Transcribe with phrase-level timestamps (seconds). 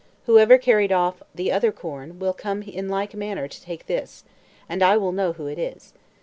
[0.25, 4.23] Whoever carried off the other corn will come in like manner to take this,
[4.67, 5.93] and I will know who it is."